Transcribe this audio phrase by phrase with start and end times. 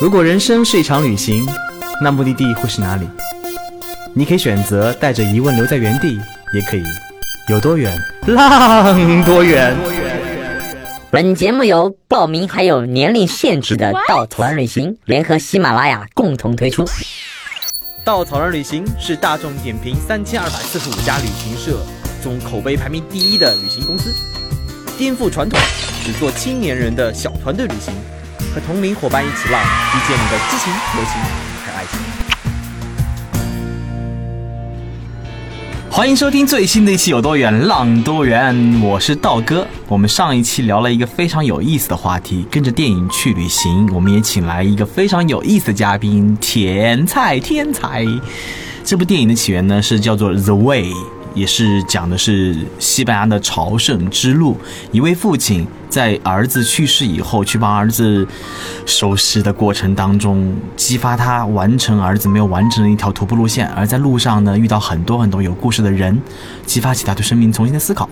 [0.00, 1.46] 如果人生是一场旅行，
[2.02, 3.08] 那目的地会是哪里？
[4.14, 6.18] 你可以选择带着疑问留在原地，
[6.52, 6.82] 也可以
[7.48, 9.76] 有多远浪多远。
[11.10, 16.84] 本节目由报名还有年龄限制的稻草人旅行联合喜马拉雅共同推出。
[18.04, 21.78] 稻草人旅行是大众点评三千二百四十五家旅行社
[22.22, 24.12] 中口碑排名第一的旅行公司，
[25.02, 25.58] 颠覆传统，
[26.04, 27.92] 只做青年人的小团队旅行，
[28.54, 31.20] 和同龄伙伴一起浪，遇见你的激情、友情
[31.66, 31.98] 和爱情。
[35.90, 39.66] 欢迎收听最新的一期《有多远浪多远》，我是道哥。
[39.88, 43.92] 我们上一期聊了一个非常有意思的话题，跟着电影去旅行。
[43.92, 48.06] 我们也请来一个非常有意思的嘉宾，甜菜天才。
[48.84, 50.92] 这部电影的起源呢是叫做《The Way》。
[51.34, 54.56] 也是讲的是西班牙的朝圣之路，
[54.90, 58.26] 一位父亲在儿子去世以后，去帮儿子
[58.86, 66.20] 收尸的过程当中，激发他完成儿子没有完成的一条徒步路线，而在路上呢，遇到很多很多有故事的人，
[66.66, 68.08] 激发起他对生命重新的思考。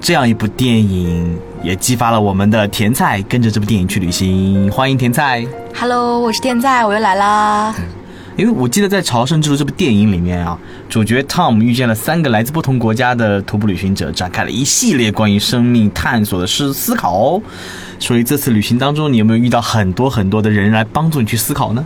[0.00, 4.70] 这样一部电影也激发了我们的甜菜，跟着这部电影去旅行。
[4.70, 7.74] 欢迎甜菜，Hello，我是甜菜，我又来啦。
[8.38, 10.56] 因为我记得在《朝圣之路》这部电影里面啊，
[10.88, 17.42] 主角 Tom 遇见了三个来自不同国家的徒步旅行者，展开了一系列关于生命探索的思思考哦。
[17.98, 21.84] 所以这次旅行当中，你有没有遇到很多很多的人来帮助你去思考呢？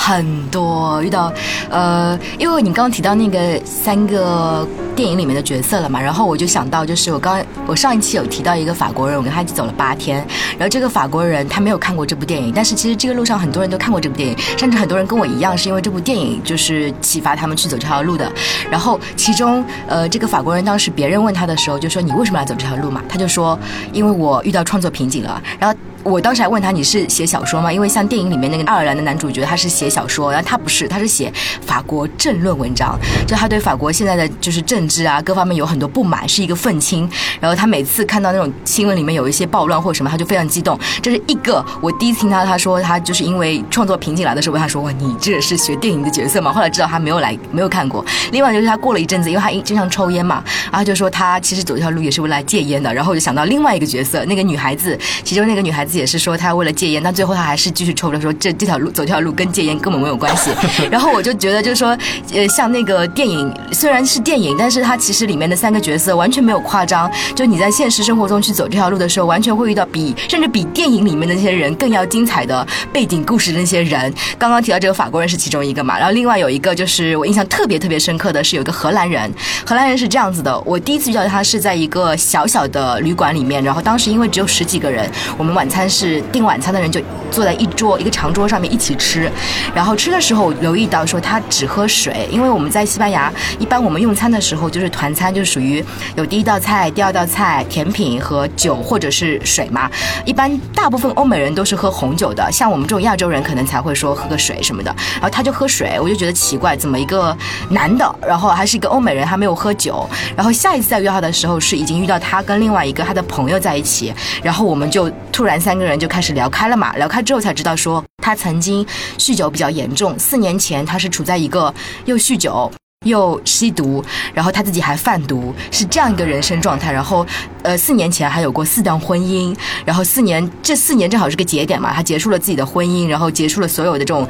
[0.00, 1.30] 很多遇到，
[1.68, 10.24] 呃，因为你刚刚提到那个三个电影里面的角色了嘛，然后我就想到，就是我刚我上一期有提到一个法国人，我跟他一起走了八天，
[10.56, 18.30] 然后这个法国人他没有看过这部电影，但是其实这个路上很多人都看过这部电影，甚至很多人跟我一样是因为这部电影就是启发他们去走这条路的。
[18.70, 23.58] 然后其中，呃，这个法国人当时别人问他的时候就说：“你为什么要走这条路嘛？”他就说
[23.92, 25.76] ：“因为我遇到创作瓶颈了。”然后。
[26.04, 27.72] 我当时还问他你是写小说吗？
[27.72, 37.08] 因为像电影里面那个爱尔兰的男主角，他是写小说，然后他不是，他是写法国政论文章，就他对法国现在的就是政治啊各方面有很多不满，是一个愤青。
[37.40, 40.78] 然后他每次看到那种新闻里面有一些暴乱或什么，他就非常激动。
[41.02, 46.52] 这是一个我第一次听他他说他就是因为创作瓶颈来的时候问他说哇你这是学电影的角色吗？
[46.52, 48.04] 后来知道他没有来没有看过。
[48.32, 52.94] 另外就是他过了一阵子，因为他经常抽烟嘛，然后就说他其实走这条路也是为了戒烟的。
[52.94, 55.87] 然后我就想到另外一个角色，那个女孩子，其中那个女孩子。
[55.92, 60.50] 也是说他为了戒烟，但最后他还是继续抽着，说这这条路走这条路跟戒烟根本没有关系。
[60.90, 61.96] 然后我就觉得，就是说，
[62.32, 67.10] 呃，像那个电影虽然是电影，但是它其实里面的三个角色完全没有夸张。
[67.34, 74.12] 就你在现实生活中去走这条路的时候，完全会遇到比甚至比电影里面的那些人更要精彩的背景故事的那些人。
[74.36, 79.32] 刚刚提到这个法国人是其中一个嘛，然后另外有一个就是我印象特别特别深刻的是有一个荷兰人，
[79.64, 85.77] 荷兰人是这样子的，我第一次遇到他是在一个小小的旅馆里面，然后当时因为只有十几个人，我们晚餐。
[85.78, 87.00] 餐是订晚餐的人就
[87.30, 89.30] 坐在一桌一个长桌上面一起吃，
[89.72, 95.84] 然后吃的时候留意到说他只喝水，因为我们在西班牙一般我们用餐的时候就是团餐，就是属于
[96.16, 99.88] 有第一道菜、第二道菜、甜品和酒或者是水嘛。
[100.24, 104.92] 一般大部分欧美人都是喝红酒的，像我们这种亚洲人可能才会说喝个水什么的。
[105.14, 107.36] 然后他就喝水，我就觉得奇怪，怎么一个
[107.70, 110.08] 男的，然后还是一个欧美人，还没有喝酒。
[110.34, 114.12] 然后下一次再约他的时候，是已经遇到他跟另外一个他的朋友在一起，
[114.42, 115.78] 然后我们就突然三。
[115.78, 118.84] 个人就开始聊开了嘛，聊开之后才知道说他曾经
[119.16, 121.72] 酗酒比较严重，四年前他是处在一个
[122.04, 122.68] 又酗酒
[123.06, 126.90] 又吸毒，然后他自己还贩毒，是这样一个人生状态。
[126.90, 127.24] 然后，
[127.62, 134.26] 呃，四年前还有过四段婚姻，然后四年这四年正好是个节点嘛，他结束了自己的婚姻，然后结束了所有的这种。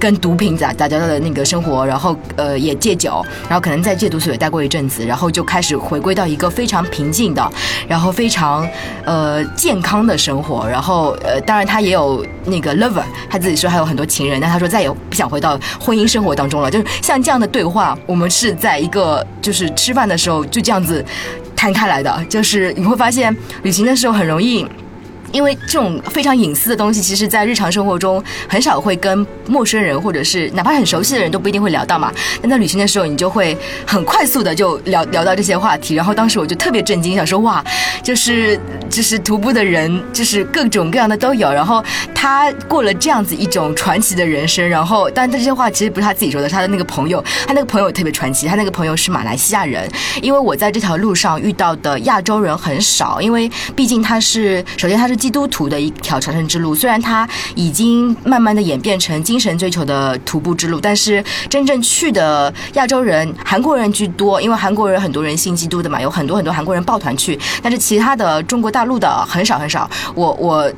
[0.00, 7.52] 跟毒品打打交道的那个生活，然后呃也戒酒，然后可能在戒毒所也待过一阵子，然后就开始回归到一个非常平静的，
[7.86, 8.66] 然后非常
[9.04, 16.70] 呃健康的生活，然后呃当然他也有那个 lover，他自己说还有很多情人，但他说再也不想回到婚姻生活当中了。
[16.70, 21.04] 就是像这样的对话，我们是在一个就是吃饭的时候就这样子
[21.54, 24.66] 摊开来的，就是你会发现旅行的时候很容易。
[25.32, 32.12] 因为这种非常隐私的东西，其实，在日常生活中很少会跟陌生人，或者是哪怕很熟悉的人都不一定会聊到嘛。
[32.40, 33.56] 但在旅行的时候，你就会
[33.86, 35.94] 很快速的就聊聊到这些话题。
[35.94, 37.64] 然后当时我就特别震惊，想说哇，
[38.02, 38.58] 就是
[38.90, 41.52] 就是徒步的人，就是各种各样的都有。
[41.52, 41.82] 然后
[42.12, 44.68] 他过了这样子一种传奇的人生。
[44.68, 48.48] 然后，但他这些话其实不是他自己说的，他的那个朋友，他那个朋友特别传奇。
[48.48, 49.88] 他那个朋友是马来西亚人，
[50.22, 55.19] 因为我在这条路上遇到的亚洲人很少，因为毕竟他是首先他是。
[55.20, 69.88] 基督徒的一条朝圣之路，虽然它已经慢慢的演变成精神追求的徒步之路，但是真正去的亚洲人，韩国人居多，因为韩国人很多人信基督的嘛，有很多很多韩国人抱团去，但是其他的中国大陆的很少很少。
[70.16, 70.68] 我我。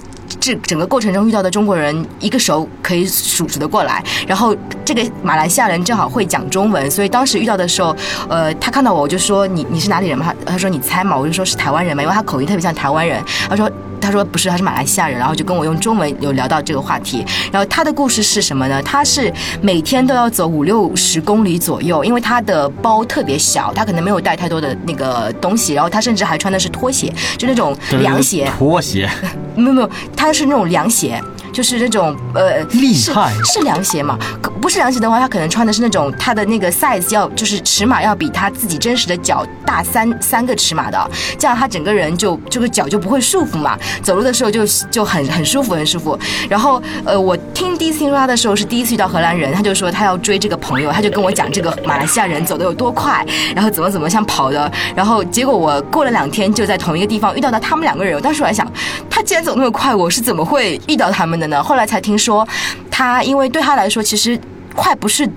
[0.40, 4.02] 这整个过程中遇到的中国人，一个手可以数数得过来。
[4.26, 7.94] 然后这个马来西亚人正好会讲中文，所以当时遇到的时候，
[8.30, 10.34] 呃，他看到我，我就说你你是哪里人嘛？
[10.46, 13.22] 他说你猜嘛，我就说是台湾人嘛，因为他口音特别像台湾人。
[13.48, 13.70] 他说。
[14.02, 17.24] 他说不是，他是马来西亚人，然后就跟我用中文有聊到这个话题。
[17.52, 18.82] 然后他的故事是什么呢？
[18.82, 25.74] 他是每天都要走五六十公里左右，因为他的包特别小，他可能没有带太多的那个东西。
[25.74, 28.50] 然后他甚至还穿的是拖鞋，就那种凉鞋。
[28.58, 29.08] 拖鞋？
[29.54, 31.22] 没有没有，他是那种凉鞋。
[31.52, 34.18] 就是那种呃，厉害是凉鞋嘛？
[34.60, 46.18] 不是凉鞋的话，他可能穿的是那种他的那个 size 要就是尺码要比他自己真实的脚大三三个尺码的，这样他整个人就这个脚就不会束缚嘛，走路的时候就就很很舒服很舒服。
[46.48, 58.70] 然后呃，我听第一次听说他的时候是第一次遇到荷兰人，他就说他要追这个朋友，他就跟我讲这个马来西亚人走的有多快，然后怎么怎么像跑的，然后结果我过了两天就在同一个地方遇到了他们两个人，我当时我还想，
[59.10, 61.41] 他既然走那么快，我是怎么会遇到他们？
[61.62, 62.46] 后来才听说，
[62.90, 64.38] 他因为对他来说，其实
[64.74, 65.28] 快不是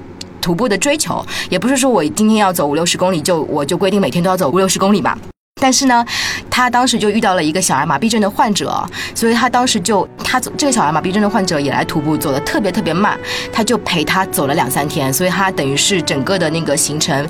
[0.42, 5.18] 徒步的追求，也不是说我今天要走五六十公里，就我就规定每天都要走五六十公里嘛。
[5.62, 6.06] 但是呢，
[6.50, 8.86] 他当时就遇到了一个小儿麻痹症的患者，
[9.16, 13.18] 所以他当时就他走这个小儿麻痹症的患者也来徒步，走的特别特别慢，
[13.54, 17.26] 他就陪他走了两三天，所以他等于是整个的那个行程。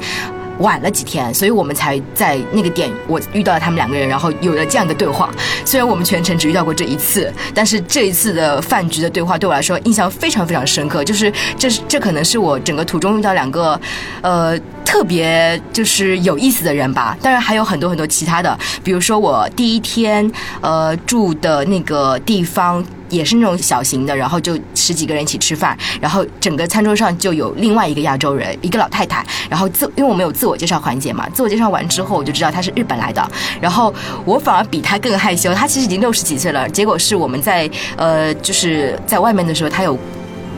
[0.60, 5.30] 晚了几天，所以我们才在那个点，我遇到了他们两个人，然后有了这样的对话。
[5.66, 11.04] 虽然我们全程只遇到过这一次，但是这一次的饭局的对话对我来说印象非常非常深刻。
[11.04, 13.80] 就是这是这可能是我整个途中遇到两个，
[14.22, 17.18] 呃，特别就是有意思的人吧。
[17.22, 20.32] 当然还有很多很多其他的，比如说我第一天
[20.62, 22.84] 呃住的那个地方。
[23.10, 33.32] 也是那种小型的，然后就十几个人一起吃饭，然后整个餐桌上就有另外一个亚洲人，一个老太太，然后自因为我们有自我介绍环节嘛，自我介绍完之后我就知道她是日本来的，
[33.62, 33.94] 然后
[34.26, 39.98] 我反而比她更害羞，她其实已经六十几岁了，结果是我们在呃就是在外面的时候，她有。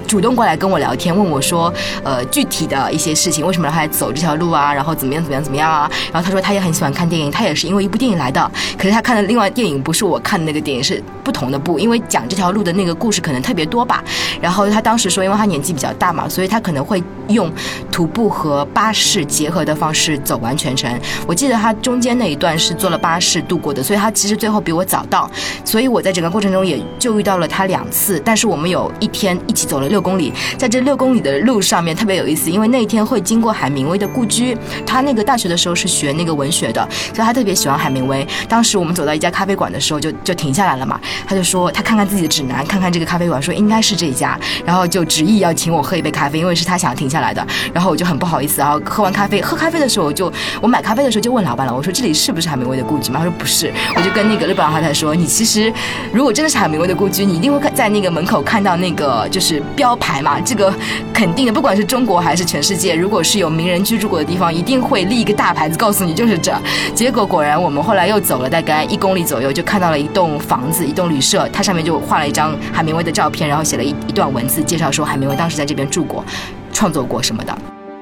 [0.07, 1.71] 主动过来跟我聊天，问我说，
[2.01, 4.74] 呃，具体的一些事情，为什么让他走这条路啊？
[4.74, 5.89] 然后怎么样怎么样怎么样啊？
[6.13, 8.50] 然后他说他也很喜欢看电影，他也是因为一部电影来的。
[8.77, 14.01] 可是他看的另外电影不是我看的那个电影，是不同的部，因为讲这条路的那个故事可能特别多吧。
[14.42, 17.51] 然后他当时说，因为他年纪比较大嘛，所以他可能会用
[17.92, 20.89] 徒步和巴士结合的方式走完全程。
[21.27, 25.30] 我记得他中间那一段是坐了巴士度过的，所以他其实最后比我早到。
[25.65, 29.96] 所以我在整个过程中也就遇到了他两次，但是我们有一天一起走了六。
[29.97, 34.55] 六公里，在这六公里的路上面特别有意思，因为那一天会经过海明威的故居。
[34.85, 38.25] 他那个大学的时候是学那个文学的，所以他特别喜欢海明威。
[38.47, 41.01] 当时我们走到一家咖啡馆的时候，就就停下来了嘛。
[41.25, 47.43] 他就说他看看自己的指南，看看这个咖啡馆，说应该是这家，然后就执意要请我喝一杯咖啡，因为是他想要停下来的。
[47.73, 53.17] 然后我就很不好意思，然后喝完咖啡，喝咖啡的时候我就我买咖啡的时候就问老板了，我说这里是不是海明威的故居嘛？
[53.17, 53.73] 他说不是。
[53.95, 55.73] 我就跟那个日本老太太说，你其实
[56.13, 60.18] 如果真的是海明威的故居，你一定会看在那个门口看到那个就是标招牌。
[60.18, 60.74] 嘛，这个
[61.13, 66.51] 肯定的，不管是中国还是全世界，如果是有名人居住过的地方，一定会立一个大牌子告诉你就是这。
[66.95, 76.25] 结果果然，我们后来又走了大概一公里左右，就看到了一栋房子，一栋旅社，它上面就画了一张海明威的照片，然后写了一一段文字，介绍说海明威当时在这边住过，
[76.74, 77.56] 创作过什么的。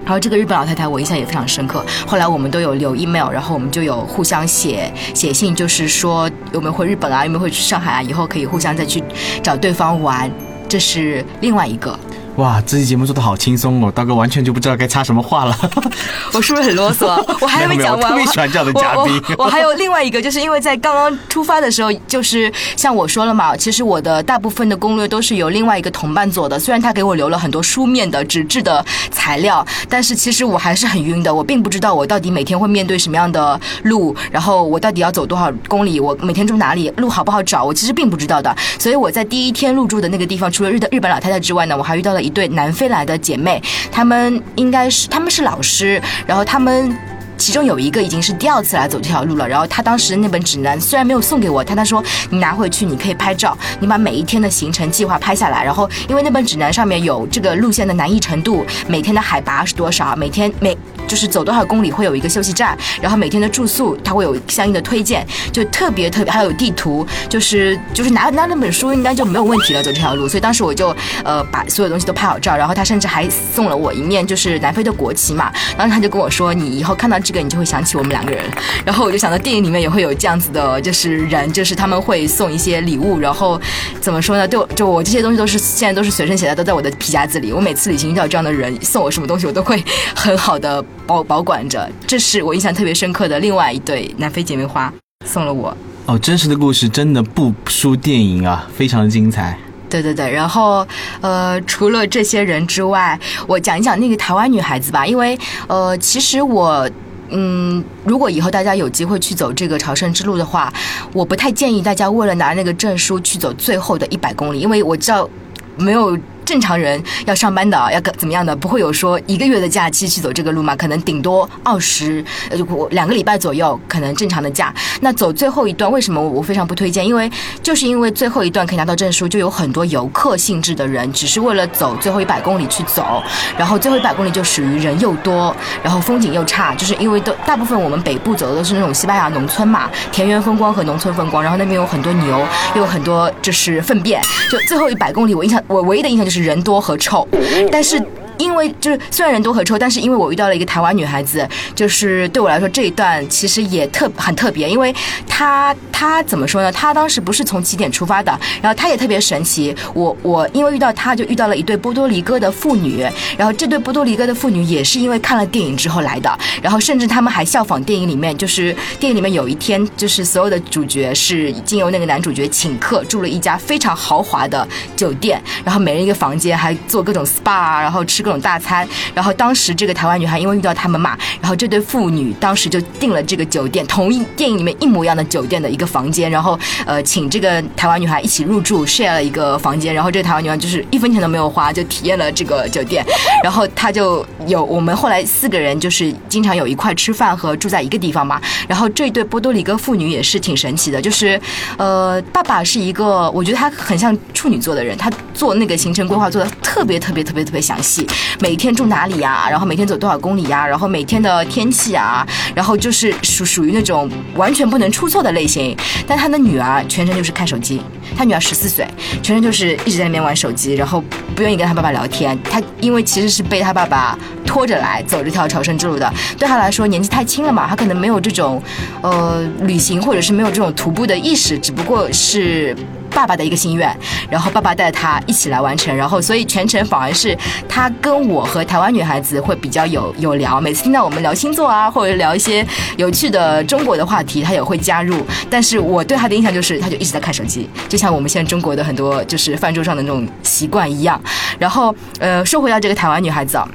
[0.06, 1.84] 然后这个日本老太太我印象也非常深刻。
[2.08, 9.04] 后来我们都有留 email，然后我们就有互相写写信，就是说有没有回日本啊，有没有回去上海啊，以后可以互相再去
[9.44, 10.32] 找对方玩。
[10.76, 11.98] 这是另外一个。
[12.38, 15.58] 哇，这期节目做的好轻松哦，刀哥完全就不知道该插什么话了。
[16.34, 17.06] 我是不是很啰嗦？
[17.40, 18.02] 我还没讲完。
[18.02, 19.22] 我特别喜欢这样的嘉宾。
[19.38, 26.60] 我还有另外一个，就是因为在刚刚出发的时候，就是像我说了嘛，其实我的大部分的攻略都是由另外一个同伴做的。
[26.60, 31.34] 虽然他给我留了很多书面的纸质的材料，但是其实我还是很晕的。
[31.34, 38.54] 我并不知道我到底每天会面对什么样的路，然后我到底要走多少公里，我每天住哪里，路好不好找，我其实并不知道的。
[38.78, 42.25] 所以我在第一天入住的那个地方，除了日的日本老太太之外呢，我还遇到了。
[42.26, 46.98] 一对南非来的姐妹，她们应该是她们是老师，然后她们
[47.38, 49.48] 其中有一个已经是第二次来走这条路了。
[49.48, 55.64] 然后她当时那本指南虽然没有送给我，但她说你拿回去你可以拍照，你把每一天的行程计划拍下来。
[55.64, 60.76] 然后因为那本指南上面有这个路线的难易程度，每天的海拔是多少，每天每。
[61.08, 78.44] 就是走多少公里会有一个休息站，然后每天的住宿它会有相应的推荐，就特别特别还有地图，就是就是拿拿那本书应该就没有问题了走这条路，所以当时我就呃把所有东西都拍好照，然后他甚至还送了我一面就是南非的国旗嘛，然后他就跟我说你以后看到这个你就会想起我们两个人，
[78.86, 83.60] 然后我就想到电影里面也会有这样子的就是人，就是他们会送一些礼物，然后
[84.02, 84.48] 怎么说呢？
[84.48, 89.84] 就就我这些东西都是现在都是随身携带，都在我的皮夹子里，我每次旅行遇到这样的人送我什么东西，我都会
[90.16, 90.84] 很好的。
[91.06, 94.94] 保保管着，这是我印象特别深刻的另外一对南非姐妹花
[95.26, 99.58] 送了我哦，真实的故事真的不输电影啊，非常的精彩。
[99.90, 100.86] 对对对，然后
[101.22, 106.90] 呃，除了这些人之外，我讲一讲那个台湾女孩子吧，因为呃，其实我。
[107.30, 110.72] 嗯，如果以后大家有机会去走这个朝圣之路的话，
[111.12, 115.28] 我不太建议大家为了拿那个证书去走最后的一百公里，因为我知道
[115.76, 116.16] 没有。
[116.46, 118.56] 正常人要上班的，要怎么样的？
[118.56, 120.76] 不会有说一个月的假期去走这个路嘛？
[120.76, 122.58] 可能顶多二十呃
[122.92, 124.74] 两个礼拜左右，可能正常的假。
[125.02, 127.06] 那走最后一段，为什么我非常不推荐？
[127.06, 127.30] 因为
[127.64, 133.24] 就是因为最后一段可以拿到证书，就有很多游客性质的人，只是为了走最后一百公里去走。
[133.58, 141.42] 然后最后一百公里就属于人又多，然后风景又差，就是因为都大部分我们北部走的都是那种西班牙农村嘛，田园风光和农村风光。
[141.42, 144.22] 然后那边有很多牛，又有很多就是粪便。
[144.52, 146.35] 就最后一百公里，我印象我唯一的印象就是。
[146.36, 147.26] 是人多和臭，
[147.72, 148.02] 但是。
[148.38, 154.94] 因为就是虽然人多和臭，但是因为我遇到了一个台湾女孩子，就是对我来说这一段其实也特很特别，因为
[155.28, 156.72] 她她怎么说呢？
[156.72, 159.74] 她当时不是从起点出发的，然后她也特别神奇。
[159.94, 163.06] 我我因为遇到她就遇到了一对波多黎各的妇女，
[163.38, 178.25] 然后这对波多黎各的妇女也是因为看了电影之后来的，然后甚至他们还效仿电影里面，就是电影里面有一天就是所有的主角是经由那个男主角请客住了一家非常豪华的酒店，然后每人一个房间，还做各种 SPA，然后吃。
[178.26, 193.06] 各种大餐，然后当时这个台湾女孩因为遇到他们嘛，然后这对父女当时就订了这个酒店，同一电影里面一模一样的酒店的一个房间，然后呃请这个台湾女孩一起入住，share 了一个房间，然后这个台湾女孩就是一分钱都没有花就体验了这个酒店，
[193.44, 201.40] 然后她就有我们后来四个人就是经常有一块吃饭和住在一个地方嘛，然后这对波多黎各妇女也是挺神奇的，就是
[201.78, 208.08] 呃爸爸是一个我觉得他很像处女座的人，他做那个行程规划做的特别特别特别特别详细。
[208.40, 209.48] 每天住哪里呀？
[209.50, 210.66] 然后每天走多少公里呀？
[210.68, 212.26] 然后每天的天气啊？
[212.54, 215.76] 然后就是属属于那种完全不能出错的类型。
[216.08, 217.82] 但他的女儿全程就是看手机，
[218.18, 218.88] 他女儿十四岁，
[219.24, 221.04] 全程就是一直在那边玩手机，然后
[221.36, 222.38] 不愿意跟他爸爸聊天。
[222.44, 228.62] 他因为其实是被他爸爸拖着来走这条朝圣之路的，对他来说年纪太轻了嘛，他可能没有这种
[229.02, 232.76] 呃旅行或者是没有这种徒步的意识，只不过是。
[233.12, 233.96] 爸爸的一个心愿，
[234.30, 242.66] 然后爸爸带他一起来完成，然后所以全程反而是他跟我和台湾女孩子会比较有有聊，每次听到我们聊星座啊，或者聊一些
[242.98, 245.26] 有趣的中国的话题，他也会加入。
[245.50, 251.18] 但是我对他的印象就是，他就一直在看手机，就像我们现在中国的很多就是饭桌上的那种习惯一样。
[251.58, 253.66] 然后呃，说回到这个台湾女孩子啊。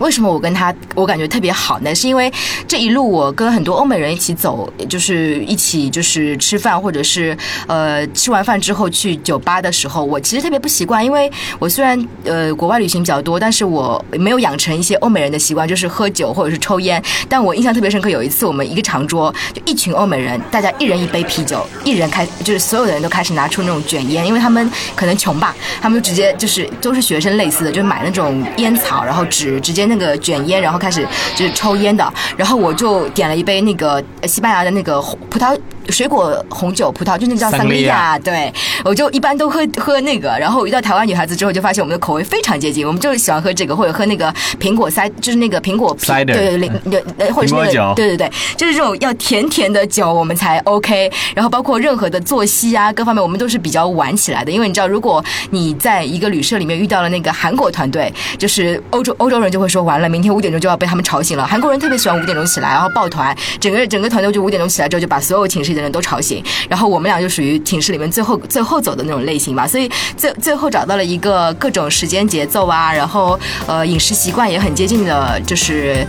[0.00, 1.94] 为什么我跟他我感觉特别好呢？
[1.94, 2.32] 是因为
[2.66, 17.02] 这一路我跟很多欧美人一起走，就是一起就是吃饭，或者是呃吃完饭之后去酒吧的时候，我其实特别不习惯，因为我虽然呃国外旅行比较多，但是我没有养成一些欧美人的习惯，就是喝酒或者是抽烟。
[17.28, 29.89] 但我印象特别深刻，有一次我们一个长桌就一群欧美人，大家一人一杯啤酒，一人开就是所有的人都开始拿出那种卷烟，因为他们可能穷吧，他们就直接就是都是学生类似的，就买那种烟草，然后纸直接。
[29.90, 31.06] 那个卷烟，然后开始
[31.36, 35.54] 就是抽烟的，然后我就点了一杯那个西班牙的那个葡萄。
[35.88, 38.18] 水果红酒、葡萄，就那叫桑利亚。
[38.18, 38.52] 对，
[38.84, 40.28] 我就一般都喝喝那个。
[40.38, 42.86] 然后遇到台湾女孩子之后，就发现我们的口味非常接近。
[42.86, 46.06] 我们就是喜欢喝这个，或者喝那个苹果塞，就是那个苹果皮。
[46.06, 51.10] 对对对，对，或者是那个，对对对，就是这种要甜甜的酒，我们才 OK。
[51.34, 54.50] 然后包括任何的作息啊，各方面，我们都是比较晚起来的。
[54.50, 61.46] 因为你知道，如果你在一个旅社里面遇到了那个韩国团队，就是欧洲欧洲人就会说完了，明天五点钟就要被他们吵醒了。
[61.46, 76.06] 韩国人特别喜欢五点钟起来，然后抱团，整个整个团队就五点钟起来之后，就把所有寝室的人都吵醒，然后我们俩就属于寝室里面最后最后走的那种类型吧，所以最最后找到了一个各种时间节奏啊，然后呃饮食习惯也很接近的，就是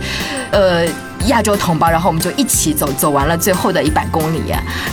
[0.50, 0.86] 呃
[1.26, 4.40] 亚洲同胞，然后我们就一起走走完了最后的一百公里，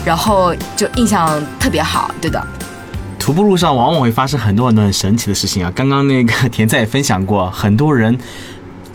[0.05, 2.41] 然后就印象特别好，对的。
[3.17, 8.17] 徒步路上往往会发生很多很多很神奇的事情啊，刚刚那个田仔也分享过，很多人。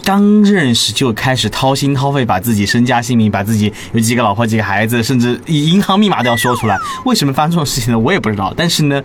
[0.04, 6.78] 刚认识就开始掏心掏肺，把自己身家性命，把自己有几个老婆、几个孩子，甚至银行密码都要说出来。
[7.06, 7.98] 为什么发生这种事情呢？
[7.98, 8.52] 我也不知道。
[8.54, 9.02] 但是呢，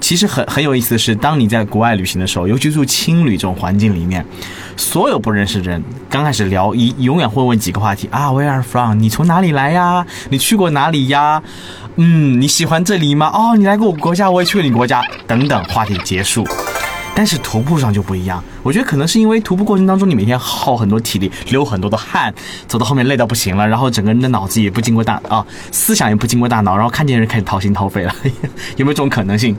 [0.00, 4.24] 其实很很有意思的是，当你在国外旅行的时候，尤其住青旅这种环境里面，
[4.78, 8.98] 所有不认识的人刚开始聊，一永远会问几个话题啊，Where are from？
[8.98, 10.06] 你从哪里来呀？
[10.30, 11.42] 你去过哪里呀？
[11.96, 13.30] 嗯，你喜欢这里吗？
[13.34, 16.46] 哦，你来过我国家，我也去过你国家，等等，话题结束。
[17.14, 22.32] 但是徒步上就不一样，我觉得可能是因为徒步过程当中你每天耗很多体力，流很多的汗，
[22.66, 28.14] 走到后面累到不行了，然后整个人的脑子也不经过大啊，思想也不经过大脑，然后看见人开始掏心掏肺了，
[28.76, 29.54] 有没有这种可能性？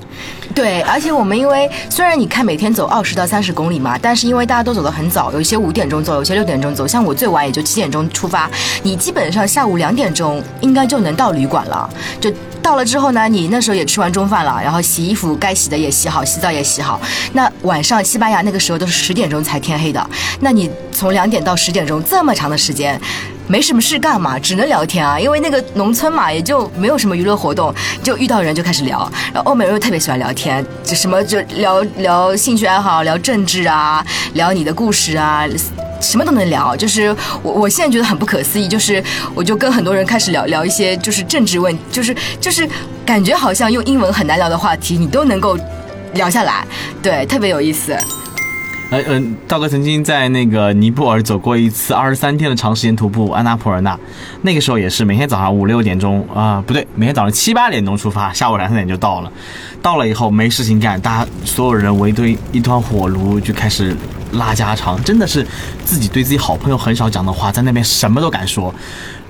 [0.56, 8.50] 对，而且我们因为虽然你看每天走二十到三十公里嘛，但是因为大家都走得很早，有一些五点钟走，有些六点钟走，像我最晚也就七点钟出发，
[8.82, 11.88] 你基本上下午两点钟应该就能到旅馆了，
[12.20, 12.34] 就。
[12.62, 17.00] 到了之后呢，你那时候也吃完中饭了，然后洗衣服该洗的也洗好，洗澡也洗好。
[17.34, 23.00] 那晚上西班牙那个时候都是十点钟才天黑的，那你从两点到十点钟这么长的时间，
[23.48, 29.00] 没什么事干嘛，只能聊天啊，因为那个农村嘛，也就没有什么娱乐活动，就遇到人就开始聊。
[29.34, 35.46] 然后欧美人又特别喜欢聊天，就什么就聊聊兴趣爱好，聊政治啊，聊你的故事啊。
[36.02, 39.02] 什么都能聊，就是我我现在觉得很不可思议，就是
[39.36, 42.68] 我就跟很多人开始聊聊一些就是政治问，就是就是
[43.06, 45.58] 感觉好像用英文很难聊的话题，你都能够
[46.16, 46.66] 聊下来，
[47.02, 47.96] 对，特别有意思。
[48.92, 53.98] 呃嗯，道哥曾经在那个尼泊尔走过一次二十三天的长时间徒步，安纳普尔纳，
[54.42, 59.32] 那个时候也是每天早上五六点钟啊，不对，每天早上七八点钟出发，下午两三点就到了。
[59.82, 63.96] 到了以后没事情干，大家所有人围堆一团火炉就开始
[64.34, 65.48] 拉家常，真的是
[65.86, 68.76] 自己对自己好朋友很少讲的话，在那边什么都敢说。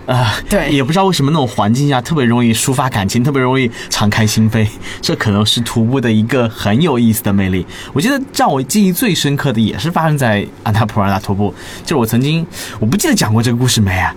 [0.08, 4.68] 啊，对，也不知道为什么那种环境下特别容易抒发感情，特别容易敞开心扉，
[5.02, 7.66] 这可能是徒步的一个很有意思的魅力。
[7.94, 11.54] 我记得让我记忆最深刻的也是发生在安达普尔纳徒步，
[11.84, 12.46] 就是我曾经，
[12.80, 14.14] 我不记得讲过这个故事没啊？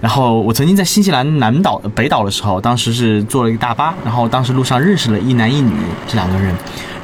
[0.00, 5.72] 然后我曾经在新西兰南岛、北岛的时候，当时是坐了一个大巴，然后当时路上认识了一男一女
[6.06, 6.54] 这两个人。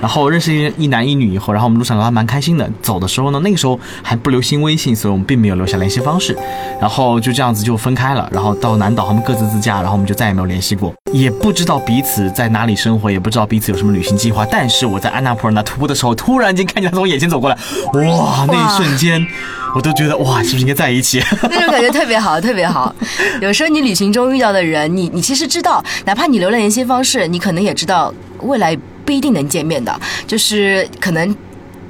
[0.01, 2.71] 然后认识一男一女以后，然后我们路上聊得蛮开心的。
[2.83, 6.37] 走的时候呢，那个时候还不流行微信，所以我们并没有留下联系方式。
[6.79, 8.29] 然后就这样子就分开了。
[8.31, 14.45] 然后到南岛，他们各自自驾，然后我们就再也没有联系过，也不知道彼此在哪里生活，也不知道彼此有什么旅行计划。
[14.45, 17.57] 但是我在安娜普尔纳徒步的时候，突然间看见他从我眼前走过来，
[17.95, 19.27] 哇，那一瞬间，
[19.75, 21.23] 我都觉得哇，是不是应该在一起？
[21.51, 22.95] 那种感觉特别好，特别好。
[23.41, 28.77] 有时候你旅行中遇到的人，你你其实知道，哪怕你留了联系方式，你可能也知道未来。
[29.07, 31.37] 不一定能见面的，就是可能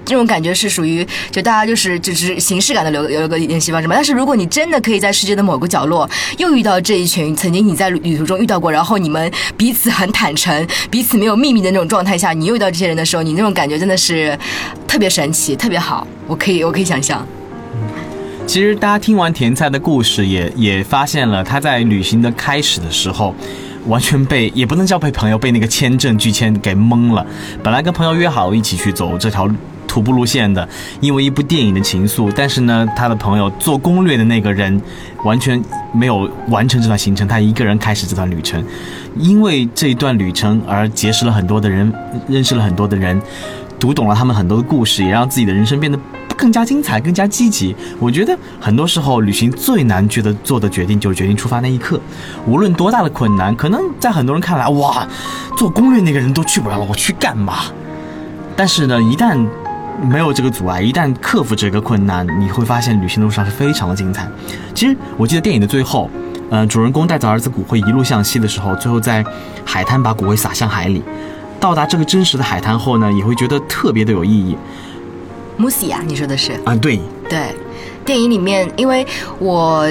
[0.05, 3.95] 这种感觉是属于就大家就是就是形式感的留留个联系方式嘛。
[3.95, 14.37] 但是如果你真的可以在世界的某个角落又遇到这一群曾经你在旅途中遇到过，然后你们彼此很坦诚，彼此没有秘密的那种状态下，你又遇到这些人的时候，你那种感觉真的是
[14.89, 16.05] 特别神奇，特别好。
[16.27, 17.25] 我可以我可以想象。
[18.47, 23.35] 其实大家听完甜菜的故事，也也发现了他在旅行的开始的时候。
[23.87, 27.27] 完全被也不能叫被朋友被那个签证拒签给蒙了。
[27.63, 29.47] 本来跟朋友约好一起去走这条
[29.87, 30.67] 徒步路线的，
[31.03, 32.33] 因为一部电影的情愫。
[32.35, 34.81] 但是呢，他的朋友做攻略的那个人
[35.23, 38.65] 完全没有完成这段行程，他一个人开始这段旅程。
[39.19, 41.93] 因为这一段旅程而结识了很多的人，
[42.27, 43.21] 认识了很多的人，
[43.79, 45.99] 读懂了他们很多的故事，也让自己的人生变得。
[46.37, 47.75] 更加精彩，更加积极。
[48.01, 51.99] 我觉得很多时候旅行最难觉得做的决定就是决定出发那一刻。
[52.45, 55.07] 无论多大的困难，可能在很多人看来，哇，
[55.57, 57.61] 做攻略那个人都去不了了，我去干嘛？
[58.57, 59.47] 但是呢，一旦
[60.03, 64.29] 没有这个阻碍，一旦克服这个困难，你会发现旅行的路上是非常的精彩。
[64.75, 66.11] 其实我记得电影的最后，
[66.51, 69.25] 嗯，主人公带着儿子骨灰一路向西的时候，最后在
[69.65, 71.01] 海滩把骨灰撒向海里。
[71.65, 74.55] 到达这个真实的海滩后呢，也会觉得特别的有意义。
[75.57, 76.77] 穆西亚，你说的是啊？
[76.77, 77.55] 对对，
[78.05, 79.07] 电影里面，因为
[79.39, 79.91] 我。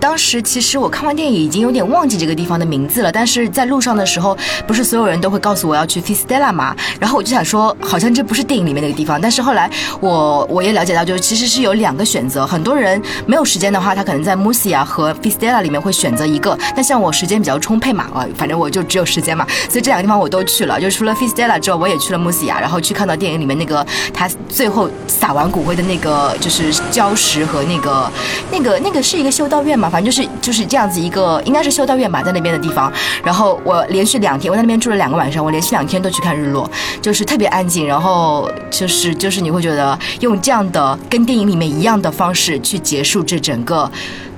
[0.00, 4.36] 当时其实我看完电影已经有点忘记这个地方的名字了，但是在路上的时候，
[4.66, 6.74] 不是所有人都会告诉我要去 Fistella 吗？
[6.98, 9.20] 然后我就想说，好像这不是电影里面那个地方。
[9.20, 12.46] 但是后来我我也了解到，就是其实是有两个选择。
[12.46, 16.58] 很多人没有时间的话，他可能在 Musia 和 Fistella 里面会选择一个。
[16.74, 20.80] 但像我时间比较充沛嘛，啊，反正我就只有时间嘛，所以这两个地方我都去了。
[20.80, 28.10] 就除了 Fistella 之后，我也去了 Musia，然后去看到电影里面那个他最后撒完骨灰的那个就是礁石和那个
[28.50, 29.89] 那个那个是一个修道院嘛。
[29.90, 32.92] 反正就是就是这样子一个，应该是修道院吧，在那边的地方。
[33.24, 36.70] 然后我连续两天，我在那边住了两个晚上，我连续两天都去看日落，
[37.02, 37.86] 就是特别安静。
[37.86, 43.90] 然后就是就是你会觉得用这样的跟电影里面一样的方式去结束这整个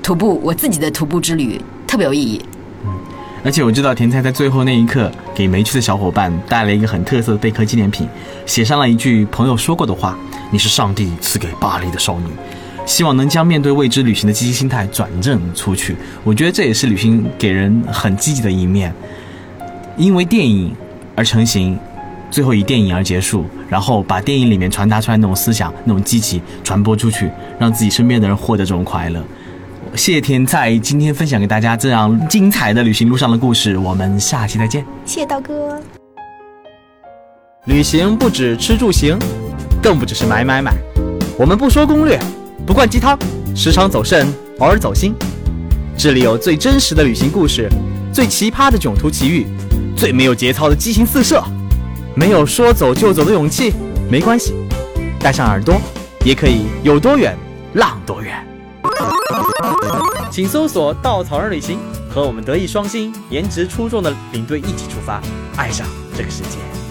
[0.03, 2.41] 徒步，我自己的徒步之旅特别有意义。
[2.85, 2.95] 嗯，
[3.45, 8.09] 而且我知道甜菜在最后那一刻给没去的小伙伴带了一个很特色的贝壳纪念品，
[8.47, 10.17] 写上了一句朋友说过的话
[10.51, 12.27] ：“你是上帝赐给巴黎的少女。”
[12.85, 18.93] 希望能将面对未知旅行的积极心态转正出去，我觉得这也是旅行给人很积极的一面。
[19.97, 20.75] 因为电影
[21.15, 21.79] 而成型，
[22.31, 29.23] 最后以电影而结束，然后把电影里面传达出来那种思想、那种积极传播出去，让自己身边的人获得这种快乐。
[29.95, 34.85] 谢谢天在今天分享给大家这样精彩的旅行路上的故事，我们下期再见。
[35.05, 35.81] 谢谢刀哥。
[37.67, 39.19] 旅行不止吃住行。
[39.83, 40.73] 更不只是买买买。
[41.37, 42.17] 我们不说攻略，
[42.65, 43.19] 不灌鸡汤，
[43.57, 44.27] 时常走肾，
[44.61, 45.15] 偶尔走心。
[45.99, 47.69] 这里有最真实的旅行故事，
[48.13, 49.47] 最奇葩的囧途奇遇，
[49.97, 51.43] 最没有节操的激情四射。
[52.15, 53.73] 没有说走就走的勇气，
[54.09, 54.55] 没关系，
[55.19, 55.81] 带上耳朵，
[56.25, 57.37] 也可以有多远
[57.75, 58.47] 浪多远。
[60.31, 65.21] 请搜索“稻草人旅行”，和我们德艺双馨、颜值出众的领队一起出发，
[65.57, 66.82] 爱上这个世界。